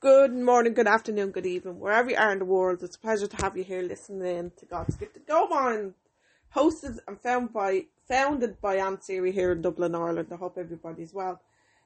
[0.00, 2.84] Good morning, good afternoon, good evening, wherever you are in the world.
[2.84, 5.92] It's a pleasure to have you here listening to God's Gift to Go On,
[6.54, 10.28] hosted and found by founded by Aunt Siri here in Dublin, Ireland.
[10.30, 11.40] I hope everybody's well.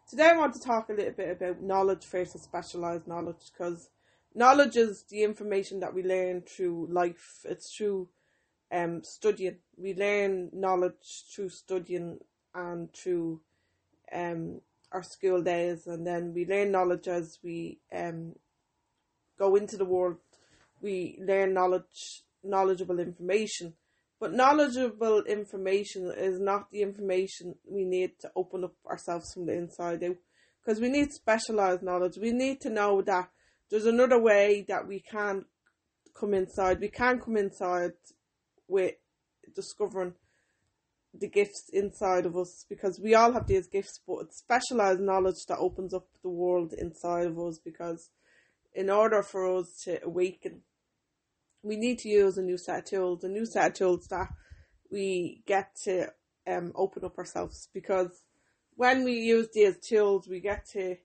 [0.06, 3.88] Today I want to talk a little bit about knowledge versus specialised knowledge because
[4.34, 7.46] knowledge is the information that we learn through life.
[7.46, 8.10] It's through
[8.70, 9.56] um, studying.
[9.78, 12.18] We learn knowledge through studying
[12.54, 13.40] and through
[14.12, 14.60] um,
[14.92, 18.34] our school days, and then we learn knowledge as we um,
[19.38, 20.16] go into the world.
[20.80, 23.74] We learn knowledge, knowledgeable information,
[24.20, 29.54] but knowledgeable information is not the information we need to open up ourselves from the
[29.54, 30.16] inside out.
[30.64, 32.18] Because we need specialized knowledge.
[32.20, 33.30] We need to know that
[33.68, 35.46] there's another way that we can
[36.14, 36.78] come inside.
[36.78, 37.92] We can come inside
[38.68, 38.94] with
[39.56, 40.14] discovering
[41.14, 45.44] the gifts inside of us because we all have these gifts, but it's specialized knowledge
[45.48, 48.10] that opens up the world inside of us because
[48.74, 50.62] in order for us to awaken,
[51.62, 54.28] we need to use a new set of tools, a new set of tools that
[54.90, 56.06] we get to
[56.46, 58.24] um, open up ourselves because
[58.74, 60.96] when we use these tools, we get to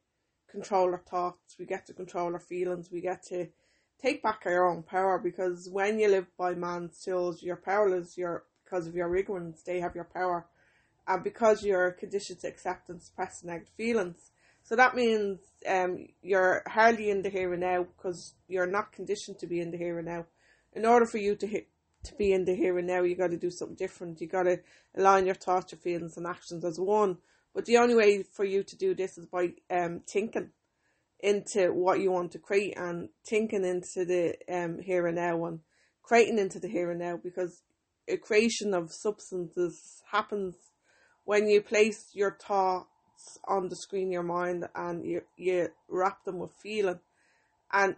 [0.49, 3.47] control our thoughts, we get to control our feelings, we get to
[4.01, 8.43] take back our own power because when you live by man's tools, you're powerless, you're
[8.67, 10.45] because of your ignorance, they have your power.
[11.07, 14.31] And because you're conditioned to accept and suppress negative feelings.
[14.63, 19.39] So that means um, you're hardly in the here and now because you're not conditioned
[19.39, 20.25] to be in the here and now.
[20.73, 21.69] In order for you to hit,
[22.03, 24.19] to be in the here and now, you got to do something different.
[24.19, 24.59] You got to
[24.97, 27.17] align your thoughts, your feelings, and actions as one.
[27.55, 30.51] But the only way for you to do this is by um, thinking
[31.21, 35.61] into what you want to create and thinking into the um, here and now and
[36.03, 37.63] creating into the here and now because
[38.15, 40.55] creation of substances happens
[41.25, 42.87] when you place your thoughts
[43.45, 46.99] on the screen your mind and you, you wrap them with feeling.
[47.73, 47.97] And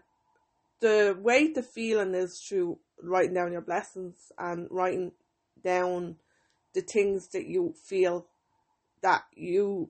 [0.79, 5.11] the way to feeling is through writing down your blessings and writing
[5.63, 6.15] down
[6.73, 8.25] the things that you feel
[9.01, 9.89] that you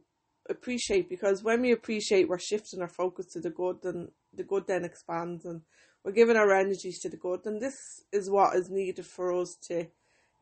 [0.50, 4.66] appreciate because when we appreciate we're shifting our focus to the good and the good
[4.68, 5.62] then expands and
[6.04, 7.76] we're giving our energies to the good and this
[8.12, 9.86] is what is needed for us to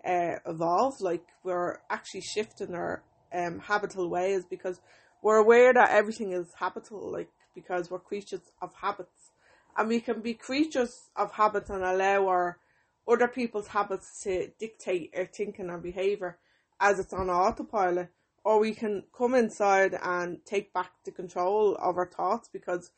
[0.08, 1.02] uh, evolve.
[1.02, 3.04] Like we're actually shifting our
[3.34, 4.80] um, habitual ways because
[5.22, 7.12] we're aware that everything is habitual.
[7.12, 9.32] Like because we're creatures of habits,
[9.78, 12.60] and we can be creatures of habits and allow our
[13.08, 16.38] other people's habits to dictate our thinking and behavior
[16.80, 18.10] as it's on autopilot.
[18.44, 22.92] Or we can come inside and take back the control of our thoughts because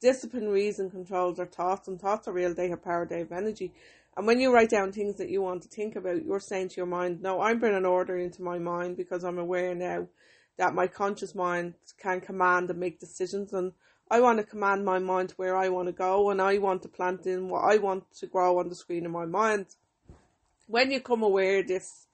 [0.00, 2.54] discipline, reason controls our thoughts, and thoughts are real.
[2.54, 3.06] They have power.
[3.06, 3.72] They have energy.
[4.16, 6.76] And when you write down things that you want to think about, you're saying to
[6.76, 10.06] your mind, no, I'm bringing order into my mind because I'm aware now
[10.56, 13.72] that my conscious mind can command and make decisions and
[14.10, 16.88] I want to command my mind where I want to go and I want to
[16.88, 19.66] plant in what I want to grow on the screen of my mind.
[20.66, 22.06] When you come aware of this,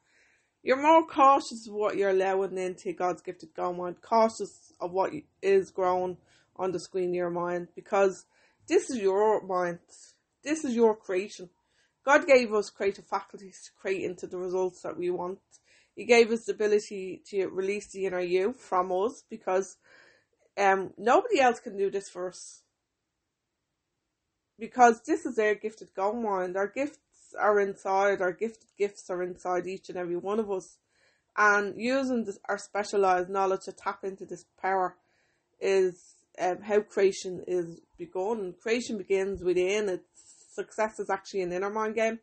[0.62, 5.12] you're more cautious of what you're allowing into God's gifted God mind, cautious of what
[5.42, 6.16] is grown
[6.56, 8.24] on the screen of your mind because
[8.68, 9.80] this is your mind.
[10.42, 11.50] This is your creation.
[12.04, 15.38] God gave us creative faculties to create into the results that we want.
[15.94, 19.76] He gave us the ability to release the inner you from us because
[20.56, 22.62] um, nobody else can do this for us.
[24.58, 26.56] Because this is our gifted God mind.
[26.56, 26.98] Our gifts
[27.38, 30.78] are inside, our gifted gifts are inside each and every one of us.
[31.36, 34.96] And using this, our specialized knowledge to tap into this power
[35.60, 38.54] is um, how creation is begun.
[38.60, 39.88] Creation begins within.
[39.88, 42.18] It's success is actually an inner mind game.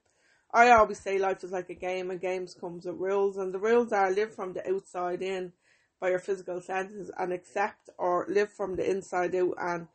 [0.53, 3.59] I always say life is like a game and games comes with rules and the
[3.59, 5.51] rules are live from the outside in
[5.99, 9.87] by your physical senses and accept or live from the inside out and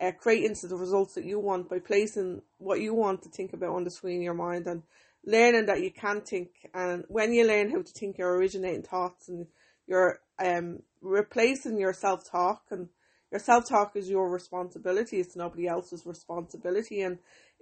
[0.00, 3.52] uh, create into the results that you want by placing what you want to think
[3.52, 4.82] about on the screen in your mind and
[5.26, 6.50] learning that you can think.
[6.72, 9.46] And when you learn how to think your originating thoughts and
[9.86, 12.88] you're um replacing your self talk and
[13.30, 17.02] your self talk is your responsibility, it's nobody else's responsibility.
[17.02, 17.18] And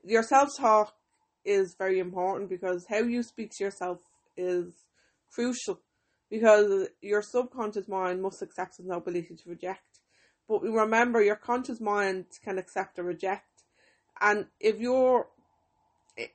[0.07, 0.95] your self talk
[1.45, 3.99] is very important because how you speak to yourself
[4.37, 4.73] is
[5.33, 5.81] crucial
[6.31, 10.01] because your subconscious mind must accept its ability to reject.
[10.49, 13.65] But remember, your conscious mind can accept or reject.
[14.21, 15.29] And if you're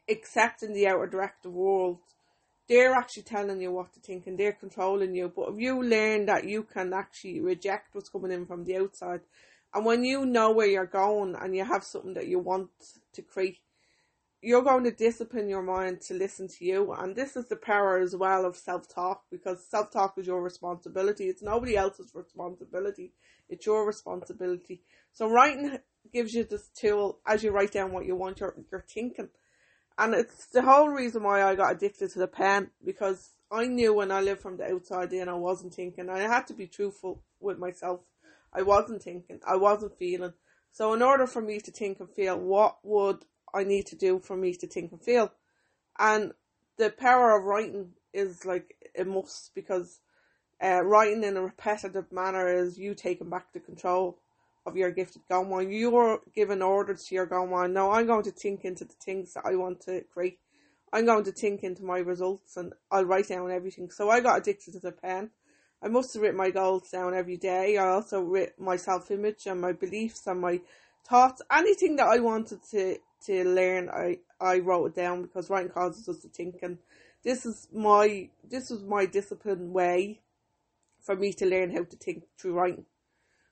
[0.09, 1.99] accepting the outer directive world,
[2.67, 5.31] they're actually telling you what to think and they're controlling you.
[5.33, 9.21] But if you learn that you can actually reject what's coming in from the outside,
[9.73, 12.69] and when you know where you're going and you have something that you want
[13.13, 13.59] to create,
[14.41, 16.91] you're going to discipline your mind to listen to you.
[16.93, 20.41] And this is the power as well of self talk because self talk is your
[20.41, 21.25] responsibility.
[21.25, 23.13] It's nobody else's responsibility.
[23.49, 24.81] It's your responsibility.
[25.13, 25.77] So writing
[26.11, 28.39] gives you this tool as you write down what you want.
[28.39, 29.29] You're you're thinking,
[29.97, 33.93] and it's the whole reason why I got addicted to the pen because I knew
[33.93, 36.09] when I lived from the outside in, I wasn't thinking.
[36.09, 37.99] I had to be truthful with myself.
[38.53, 39.39] I wasn't thinking.
[39.47, 40.33] I wasn't feeling.
[40.71, 44.19] So in order for me to think and feel, what would I need to do
[44.19, 45.31] for me to think and feel?
[45.99, 46.33] And
[46.77, 49.99] the power of writing is like a must because
[50.63, 54.19] uh, writing in a repetitive manner is you taking back the control
[54.65, 55.71] of your gifted Gomwan.
[55.71, 57.71] You're giving orders to your Gomwan.
[57.71, 60.39] Now I'm going to think into the things that I want to create.
[60.93, 63.89] I'm going to think into my results and I'll write down everything.
[63.91, 65.31] So I got addicted to the pen.
[65.83, 67.77] I must have written my goals down every day.
[67.77, 70.61] I also wrote my self image and my beliefs and my
[71.03, 71.41] thoughts.
[71.51, 76.07] Anything that I wanted to, to learn, I, I wrote it down because writing causes
[76.07, 76.77] us to think and
[77.23, 80.21] this is my this was my disciplined way
[81.01, 82.85] for me to learn how to think through writing.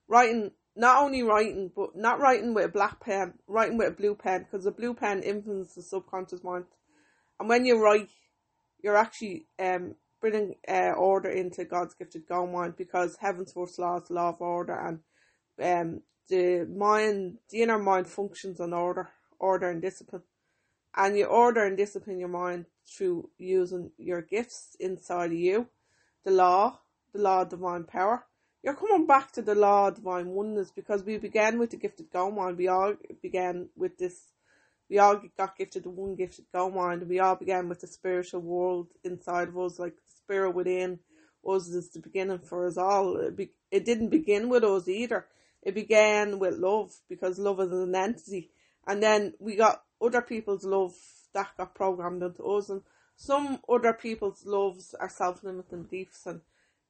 [0.07, 4.15] Writing, not only writing, but not writing with a black pen, writing with a blue
[4.15, 6.65] pen, because the blue pen influences the subconscious mind.
[7.39, 8.09] And when you write,
[8.81, 13.97] you're actually um, bringing uh, order into God's gifted God mind, because heaven's first law
[13.97, 14.99] is law of order, and
[15.61, 20.23] um, the mind, the inner mind functions on order, order and discipline.
[20.95, 25.67] And you order and discipline your mind through using your gifts inside of you,
[26.25, 26.79] the law,
[27.13, 28.25] the law of divine power.
[28.63, 32.11] You're coming back to the law of divine oneness because we began with the gifted
[32.11, 32.57] God mind.
[32.57, 34.33] We all began with this.
[34.89, 37.07] We all got gifted the one gifted God mind.
[37.07, 39.93] We all began with the spiritual world inside of us, like
[40.29, 40.99] spirit within
[41.47, 43.17] us is the beginning for us all.
[43.17, 45.25] It, be, it didn't begin with us either.
[45.63, 48.51] It began with love because love is an entity.
[48.87, 50.93] And then we got other people's love
[51.33, 52.81] that got programmed into us and
[53.15, 56.41] some other people's loves are self limiting beliefs and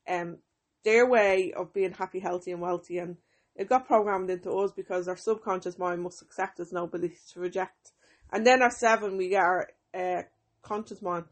[0.07, 0.37] um,
[0.83, 2.99] their way of being happy, healthy, and wealthy.
[2.99, 3.17] And
[3.55, 7.39] it got programmed into us because our subconscious mind must accept as no belief to
[7.39, 7.93] reject.
[8.31, 10.21] And then our seven, we get our uh,
[10.61, 11.25] conscious mind.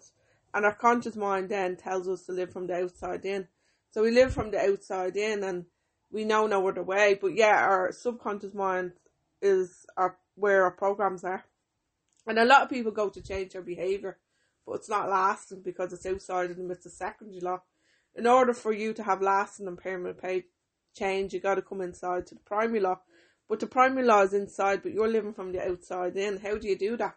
[0.53, 3.47] And our conscious mind then tells us to live from the outside in.
[3.91, 5.65] So we live from the outside in and
[6.11, 7.17] we know no other way.
[7.19, 8.93] But yeah, our subconscious mind
[9.41, 11.45] is our where our programs are.
[12.25, 14.17] And a lot of people go to change their behaviour,
[14.65, 17.61] but it's not lasting because it's outside and it's a secondary law
[18.17, 20.45] in order for you to have lasting and permanent pay
[20.95, 22.99] change, you got to come inside to the primary law.
[23.47, 26.37] But the primary law is inside, but you're living from the outside in.
[26.37, 27.15] How do you do that?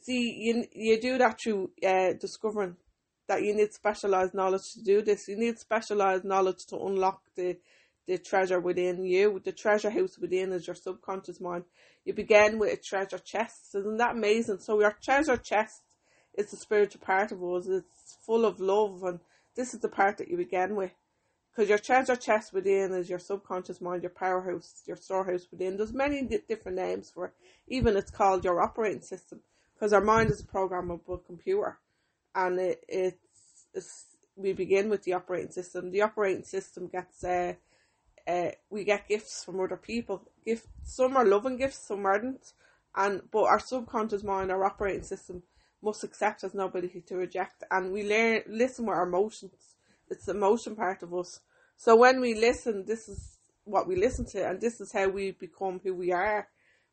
[0.00, 2.76] See, you you do that through uh, discovering
[3.28, 5.28] that you need specialized knowledge to do this.
[5.28, 7.58] You need specialized knowledge to unlock the
[8.06, 9.40] the treasure within you.
[9.44, 11.64] The treasure house within is your subconscious mind.
[12.04, 13.74] You begin with a treasure chest.
[13.74, 14.58] Isn't that amazing?
[14.58, 15.82] So your treasure chest
[16.34, 17.68] is the spiritual part of us.
[17.68, 19.20] It's full of love and
[19.54, 20.92] this is the part that you begin with.
[21.50, 25.76] Because your treasure chest within is your subconscious mind, your powerhouse, your storehouse within.
[25.76, 27.34] There's many different names for it.
[27.68, 29.40] Even it's called your operating system.
[29.82, 31.76] Because our mind is a programmable computer.
[32.36, 34.04] And it, it's, it's,
[34.36, 35.90] we begin with the operating system.
[35.90, 37.54] The operating system gets, uh,
[38.28, 40.22] uh, we get gifts from other people.
[40.46, 42.52] Gift, some are loving gifts, some aren't.
[42.94, 45.42] And, but our subconscious mind, our operating system,
[45.82, 49.74] must accept as nobody to reject and we learn listen with our emotions
[50.08, 51.40] it's the emotion part of us
[51.76, 55.32] so when we listen this is what we listen to and this is how we
[55.32, 56.46] become who we are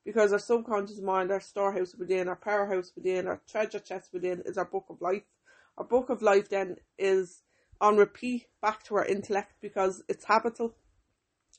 [0.10, 4.58] because our subconscious mind our storehouse within our powerhouse within our treasure chest within is
[4.58, 5.22] our book of life
[5.78, 7.44] our book of life then is
[7.80, 10.74] on repeat back to our intellect because it's habitual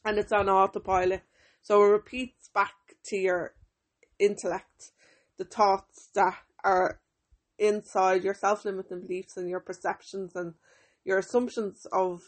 [0.05, 1.23] and it's on autopilot
[1.63, 3.55] so it repeats back to your
[4.19, 4.91] intellect
[5.39, 6.99] the thoughts that are
[7.57, 10.55] inside your self limiting beliefs and your perceptions and
[11.05, 12.23] your assumptions of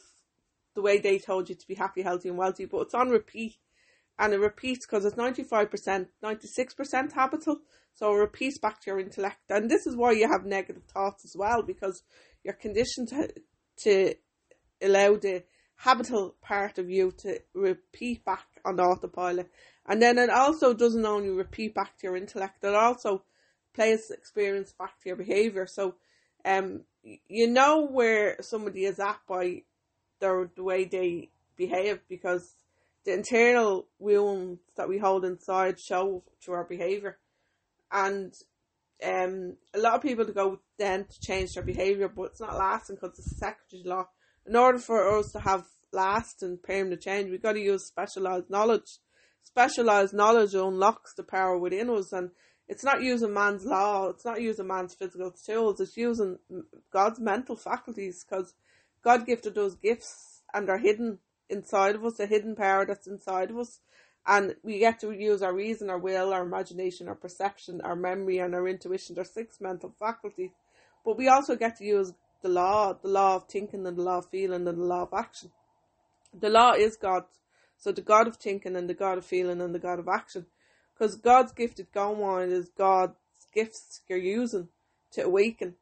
[0.76, 3.56] the way they told you to be happy, healthy, and wealthy, but it's on repeat.
[4.22, 7.56] And it repeats because it's 95%, 96% habitual.
[7.92, 9.50] So it repeats back to your intellect.
[9.50, 12.04] And this is why you have negative thoughts as well, because
[12.44, 13.32] you're conditioned to,
[13.78, 14.14] to
[14.80, 15.42] allow the
[15.74, 19.50] habitual part of you to repeat back on autopilot.
[19.88, 23.24] And then it also doesn't only repeat back to your intellect, it also
[23.74, 25.66] plays experience back to your behavior.
[25.66, 25.96] So,
[26.44, 29.62] um, you know where somebody is at by
[30.20, 32.54] their the way they behave because
[33.04, 37.18] the internal wounds that we hold inside show through our behavior,
[37.90, 38.34] and
[39.04, 42.96] um, a lot of people go then to change their behavior, but it's not lasting
[42.96, 44.06] because it's a secondary law.
[44.46, 48.48] In order for us to have last lasting permanent change, we've got to use specialized
[48.48, 48.98] knowledge.
[49.42, 52.30] Specialized knowledge unlocks the power within us, and
[52.68, 56.38] it's not using man's law, it's not using man's physical tools, it's using
[56.92, 58.54] God's mental faculties because
[59.02, 61.18] God gifted those gifts and are hidden
[61.52, 63.80] inside of us, a hidden power that's inside of us.
[64.26, 68.38] And we get to use our reason, our will, our imagination, our perception, our memory,
[68.38, 70.50] and our intuition, our six mental faculties.
[71.04, 74.18] But we also get to use the law, the law of thinking and the law
[74.18, 75.50] of feeling and the law of action.
[76.38, 77.24] The law is God.
[77.78, 80.46] So the God of thinking and the God of feeling and the God of action.
[80.94, 83.16] Because God's gifted go mind is God's
[83.52, 84.68] gifts you're using
[85.12, 85.74] to awaken.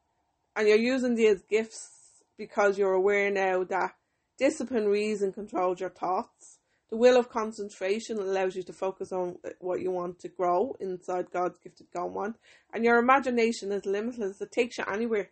[0.56, 1.90] And you're using these gifts
[2.36, 3.92] because you're aware now that
[4.40, 6.58] discipline, reason controls your thoughts.
[6.88, 11.30] The will of concentration allows you to focus on what you want to grow inside
[11.30, 12.34] God's gifted go on.
[12.74, 14.40] And your imagination is limitless.
[14.40, 15.30] It takes you anywhere.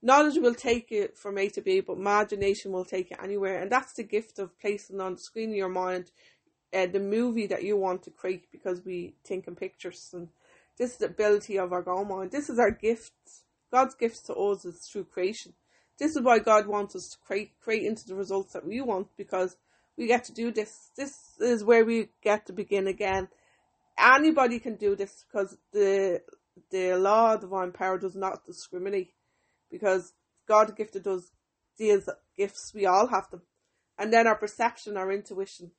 [0.00, 3.60] Knowledge will take you from A to B, but imagination will take you anywhere.
[3.60, 6.10] And that's the gift of placing on the screen of your mind
[6.74, 10.10] uh, the movie that you want to create because we think in pictures.
[10.12, 10.28] And
[10.78, 12.30] this is the ability of our go mind.
[12.30, 13.12] This is our gift.
[13.72, 15.52] God's gift to us is through creation.
[15.98, 19.08] This is why God wants us to create, create into the results that we want
[19.16, 19.56] because
[19.96, 20.90] we get to do this.
[20.96, 23.28] This is where we get to begin again.
[23.98, 26.20] Anybody can do this because the
[26.70, 29.12] the law of divine power does not discriminate
[29.70, 30.12] because
[30.46, 31.30] God gifted us
[31.78, 32.72] these gifts.
[32.74, 33.42] We all have them.
[33.98, 35.72] And then our perception, our intuition,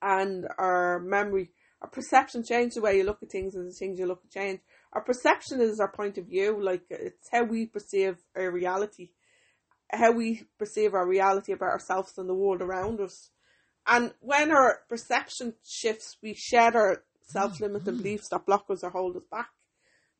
[0.00, 3.98] and our memory, our perception changes the way you look at things and the things
[3.98, 4.60] you look at change.
[4.92, 9.10] Our perception is our point of view, like it's how we perceive our reality,
[9.90, 13.30] how we perceive our reality about ourselves and the world around us.
[13.86, 18.90] And when our perception shifts, we shed our self limiting beliefs that block us or
[18.90, 19.50] hold us back.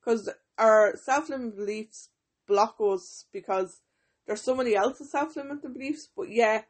[0.00, 2.10] Because our self limiting beliefs
[2.46, 3.80] block us because
[4.26, 6.08] there's so many else's self limiting beliefs.
[6.16, 6.62] But yeah,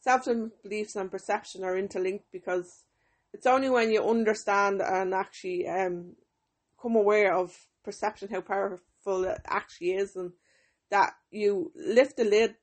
[0.00, 2.84] self limiting beliefs and perception are interlinked because
[3.32, 6.14] it's only when you understand and actually um
[6.80, 10.32] come aware of perception how powerful it actually is and
[10.90, 12.54] that you lift the lid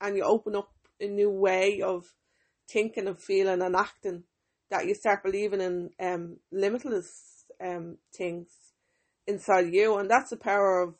[0.00, 2.12] and you open up a new way of
[2.68, 4.22] thinking and feeling and acting
[4.70, 8.48] that you start believing in um limitless um things
[9.26, 10.94] inside you and that's the power of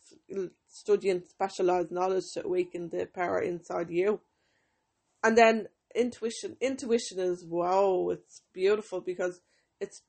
[0.71, 4.21] studying specialized knowledge to awaken the power inside you.
[5.23, 6.56] And then intuition.
[6.61, 9.40] Intuition is wow, it's beautiful because
[9.80, 10.02] it's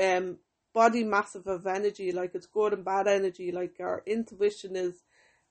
[0.00, 0.38] um
[0.72, 3.52] body massive of energy, like it's good and bad energy.
[3.52, 5.02] Like our intuition is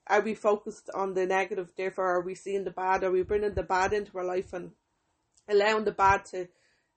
[0.07, 3.03] are we focused on the negative, therefore are we seeing the bad?
[3.03, 4.71] Are we bringing the bad into our life and
[5.47, 6.47] allowing the bad to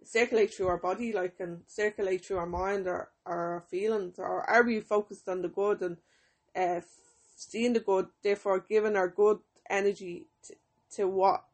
[0.02, 4.64] circulate through our body, like and circulate through our mind or our feelings, or are
[4.64, 5.97] we focused on the good and
[6.56, 6.80] uh,
[7.37, 9.38] seeing the good, therefore giving our good
[9.71, 10.54] energy to,
[10.97, 11.45] to what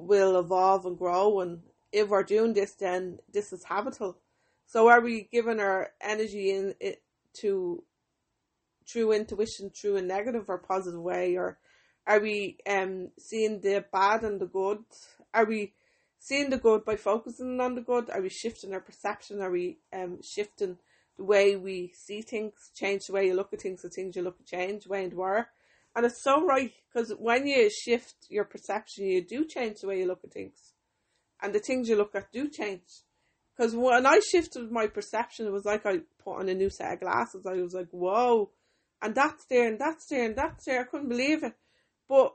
[0.00, 1.40] will evolve and grow.
[1.40, 1.60] And
[1.92, 4.18] if we're doing this, then this is habitable.
[4.66, 7.02] So are we giving our energy in it
[7.40, 7.82] to
[8.86, 11.58] true intuition, through a negative or positive way, or
[12.06, 14.84] are we um seeing the bad and the good?
[15.32, 15.74] Are we
[16.18, 18.10] seeing the good by focusing on the good?
[18.10, 19.40] Are we shifting our perception?
[19.40, 20.78] Are we um shifting
[21.16, 24.22] the way we see things, change the way you look at things, the things you
[24.22, 25.50] look at change, way and where.
[25.94, 29.98] And it's so right because when you shift your perception, you do change the way
[29.98, 30.72] you look at things,
[31.42, 33.02] and the things you look at do change.
[33.56, 36.94] Because when I shifted my perception, it was like I put on a new set
[36.94, 37.44] of glasses.
[37.46, 38.50] I was like, whoa,
[39.02, 40.80] and that's there, and that's there, and that's there.
[40.80, 41.54] I couldn't believe it,
[42.08, 42.34] but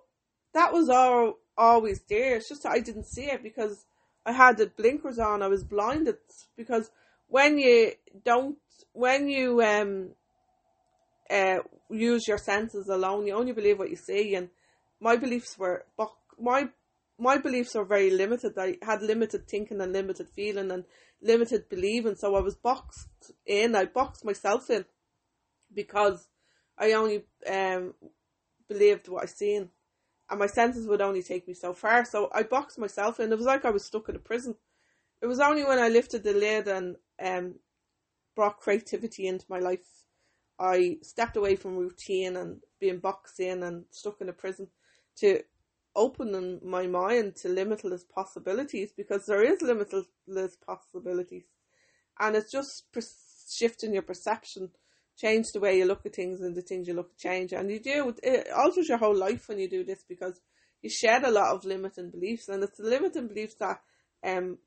[0.54, 2.36] that was all always there.
[2.36, 3.86] It's just that I didn't see it because
[4.26, 5.42] I had the blinkers on.
[5.42, 6.18] I was blinded
[6.58, 6.90] because
[7.28, 7.94] when you
[8.24, 8.58] don't
[8.94, 10.10] when you um
[11.30, 14.36] uh use your senses alone, you only believe what you see.
[14.36, 14.50] And
[15.00, 15.86] my beliefs were,
[16.40, 16.70] my
[17.18, 18.58] my beliefs are very limited.
[18.58, 20.84] I had limited thinking and limited feeling and
[21.22, 22.16] limited believing.
[22.16, 23.76] So I was boxed in.
[23.76, 24.86] I boxed myself in
[25.74, 26.28] because
[26.78, 27.94] I only um
[28.68, 29.70] believed what I seen,
[30.30, 32.04] and my senses would only take me so far.
[32.06, 33.32] So I boxed myself in.
[33.32, 34.56] It was like I was stuck in a prison.
[35.22, 37.56] It was only when I lifted the lid and um
[38.36, 40.05] brought creativity into my life.
[40.60, 44.68] I stepped away from routine and being boxed in and stuck in a prison
[45.18, 45.42] to
[45.96, 51.46] open my mind to limitless possibilities because there is limitless possibilities.
[52.20, 52.86] And it's just
[53.50, 54.70] shifting your perception,
[55.18, 57.54] change the way you look at things and the things you look at change.
[57.54, 60.40] And you do, it alters your whole life when you do this because
[60.82, 63.80] you shed a lot of limiting beliefs and it's the limiting beliefs that
[64.24, 64.58] um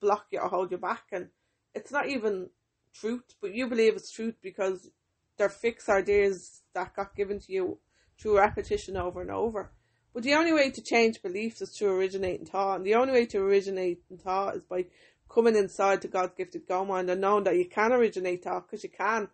[0.00, 1.28] block you or hold you back and
[1.74, 2.48] it's not even
[2.94, 4.88] truth, but you believe it's truth because
[5.36, 7.78] they're fixed ideas that got given to you
[8.18, 9.70] through repetition over and over.
[10.14, 13.12] But the only way to change beliefs is to originate in thought, and the only
[13.12, 14.86] way to originate in thought is by
[15.28, 18.82] coming inside to God's gifted go mind and knowing that you can originate thought because
[18.82, 19.28] you can,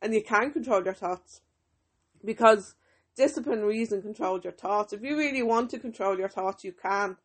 [0.00, 1.42] and you can control your thoughts
[2.24, 2.74] because
[3.16, 4.92] discipline, reason controls your thoughts.
[4.92, 7.16] If you really want to control your thoughts, you can,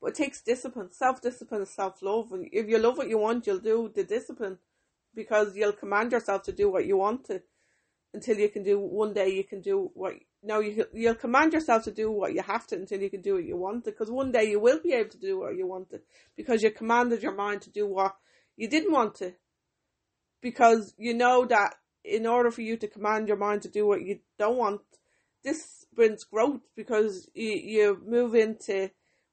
[0.00, 0.92] But it takes discipline.
[0.92, 2.32] Self discipline is self love.
[2.32, 4.58] And if you love what you want, you'll do the discipline
[5.14, 7.42] because you'll command yourself to do what you want to
[8.14, 11.84] until you can do one day you can do what no you you'll command yourself
[11.84, 14.32] to do what you have to until you can do what you want because one
[14.32, 16.00] day you will be able to do what you want to
[16.36, 18.14] because you commanded your mind to do what
[18.56, 19.32] you didn't want to
[20.40, 24.02] because you know that in order for you to command your mind to do what
[24.02, 24.80] you don't want
[25.44, 28.90] this brings growth because you, you move into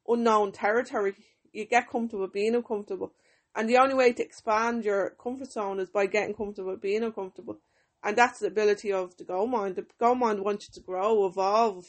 [0.08, 1.14] unknown territory.
[1.52, 3.14] You get comfortable being uncomfortable.
[3.56, 7.60] And the only way to expand your comfort zone is by getting comfortable being uncomfortable
[8.04, 9.76] and that's the ability of the goal mind.
[9.76, 11.86] The goal mind wants you to grow, evolve.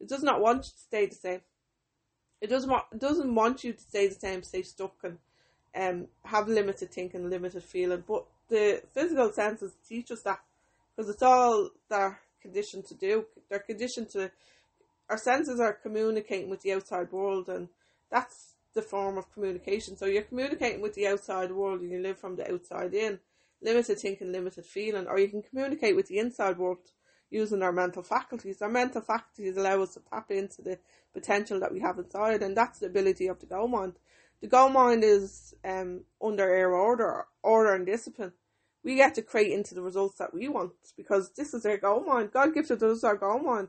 [0.00, 1.40] It does not want you to stay the same.
[2.40, 5.18] It doesn't want it doesn't want you to stay the same, stay stuck and
[5.74, 8.04] um have limited thinking, limited feeling.
[8.06, 10.40] But the physical senses teach us that
[10.94, 13.26] because it's all they're conditioned to do.
[13.48, 14.30] They're conditioned to
[15.08, 17.68] our senses are communicating with the outside world, and
[18.10, 19.96] that's the form of communication.
[19.96, 23.20] So you're communicating with the outside world, and you live from the outside in
[23.62, 26.78] limited thinking, limited feeling, or you can communicate with the inside world
[27.30, 28.62] using our mental faculties.
[28.62, 30.78] Our mental faculties allow us to tap into the
[31.12, 33.94] potential that we have inside, and that's the ability of the goal mind.
[34.40, 38.32] The goal mind is um, under our order, order and discipline.
[38.84, 42.04] We get to create into the results that we want because this is our goal
[42.04, 42.32] mind.
[42.32, 43.68] God gifted us our goal mind.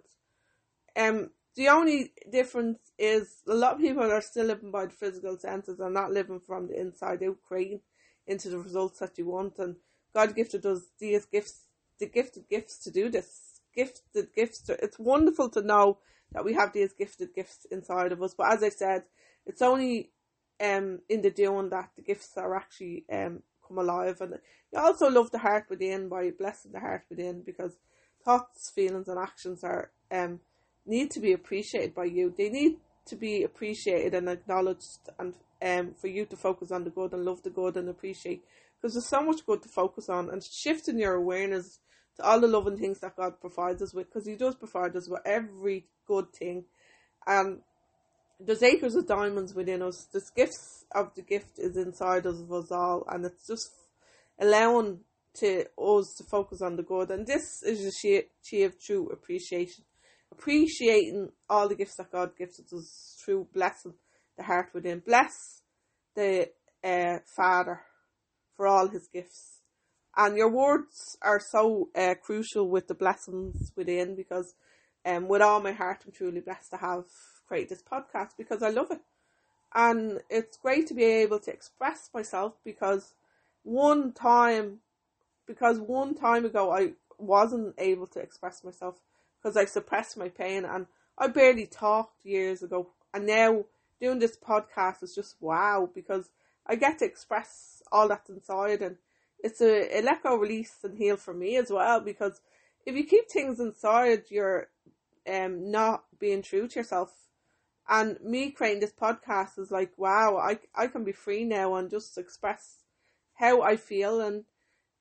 [0.95, 5.39] Um, the only difference is a lot of people are still living by the physical
[5.39, 7.81] senses and not living from the inside out, creating
[8.27, 9.57] into the results that you want.
[9.59, 9.75] And
[10.13, 11.61] God gifted us these gifts,
[11.99, 13.61] the gifted gifts to do this.
[13.73, 14.61] Gifted gifts.
[14.63, 15.99] To, it's wonderful to know
[16.31, 18.33] that we have these gifted gifts inside of us.
[18.33, 19.03] But as I said,
[19.45, 20.11] it's only
[20.59, 24.19] um in the doing that the gifts are actually um come alive.
[24.21, 24.39] And
[24.71, 27.77] you also love the heart within by blessing the heart within because
[28.25, 30.39] thoughts, feelings, and actions are um
[30.85, 32.33] need to be appreciated by you.
[32.35, 32.77] They need
[33.07, 37.25] to be appreciated and acknowledged and um, for you to focus on the good and
[37.25, 38.43] love the good and appreciate
[38.75, 41.79] because there's so much good to focus on and shifting your awareness
[42.15, 45.09] to all the loving things that God provides us with because He does provide us
[45.09, 46.65] with every good thing.
[47.25, 47.61] And
[48.39, 50.07] there's acres of diamonds within us.
[50.11, 53.71] The gifts of the gift is inside of us all, and it's just
[54.39, 54.99] allowing
[55.35, 57.11] to us to focus on the good.
[57.11, 59.83] And this is achieve true appreciation,
[60.31, 63.93] appreciating all the gifts that God gives us through blessing
[64.37, 64.99] the heart within.
[64.99, 65.61] Bless
[66.15, 66.49] the
[66.83, 67.81] uh, Father
[68.55, 69.61] for all his gifts.
[70.15, 74.55] And your words are so uh, crucial with the blessings within because
[75.05, 77.05] um, with all my heart, I'm truly blessed to have
[77.47, 79.01] created this podcast because I love it.
[79.75, 83.13] And it's great to be able to express myself because
[83.63, 84.79] one time,
[85.45, 88.95] because one time ago I wasn't able to express myself
[89.41, 92.89] because I suppressed my pain and I barely talked years ago.
[93.13, 93.65] And now
[93.99, 96.29] doing this podcast is just wow because
[96.65, 98.97] I get to express all that's inside and
[99.39, 102.41] it's a, let go release and heal for me as well because
[102.85, 104.67] if you keep things inside you're
[105.31, 107.13] um not being true to yourself
[107.89, 111.89] and me creating this podcast is like wow I, I can be free now and
[111.89, 112.83] just express
[113.35, 114.43] how I feel and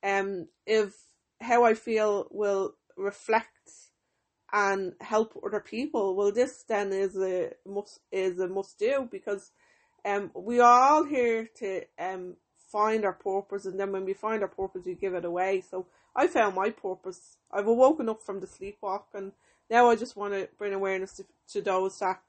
[0.03, 0.95] um if
[1.41, 3.86] how I feel will reflect
[4.57, 6.17] and help other people.
[6.17, 9.53] Well, this then is a must is a must do because
[10.03, 12.37] um we are all here to um
[12.73, 15.63] find our purpose, and then when we find our purpose, we give it away.
[15.71, 17.37] So I found my purpose.
[17.53, 19.33] I've woken up from the sleepwalk, and
[19.69, 22.21] now I just want to bring awareness to, to those that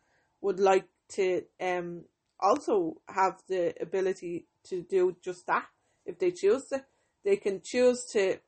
[0.42, 2.04] would like to um
[2.42, 5.66] also have the ability to do just that
[6.06, 6.84] if they choose to.
[7.24, 8.40] They can choose to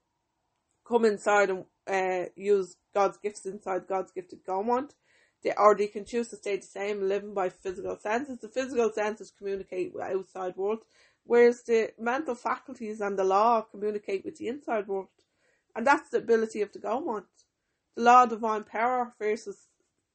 [0.89, 4.91] come inside and uh, use God's gifts inside God's gifted Gaumont.
[5.43, 8.39] They, or they can choose to stay the same, living by physical senses.
[8.39, 10.79] The physical senses communicate with outside world,
[11.23, 15.07] whereas the mental faculties and the law communicate with the inside world.
[15.75, 17.23] And that's the ability of the Gaumont.
[17.95, 19.67] The law of divine power versus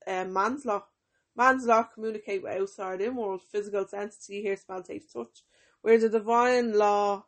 [0.06, 0.84] uh, man's law.
[1.36, 5.42] Man's law communicate with outside in world, physical senses, see, hear, smell, taste, touch.
[5.80, 7.24] Whereas the divine law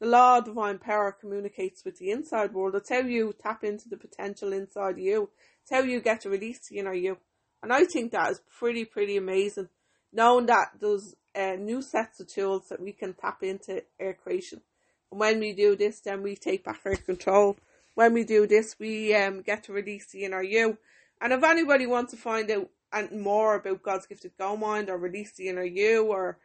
[0.00, 2.74] the law of divine power communicates with the inside world.
[2.74, 5.28] It's how you tap into the potential inside you.
[5.62, 7.18] It's how you get to release the inner you.
[7.62, 9.68] And I think that is pretty, pretty amazing.
[10.12, 14.62] Knowing that there's uh, new sets of tools that we can tap into air creation.
[15.10, 17.58] And when we do this, then we take back our control.
[17.94, 20.78] When we do this, we um, get to release the inner you.
[21.20, 22.70] And if anybody wants to find out
[23.12, 26.38] more about God's gifted go mind or release the inner you or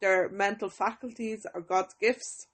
[0.00, 2.46] their mental faculties or God's gifts,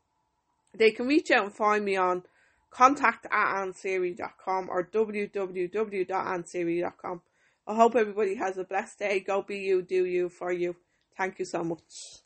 [0.76, 2.24] they can reach out and find me on
[2.70, 7.20] contact at ansiri.com or www.ansiri.com.
[7.66, 9.20] I hope everybody has a blessed day.
[9.20, 10.76] Go be you, do you, for you.
[11.16, 12.22] Thank you so much.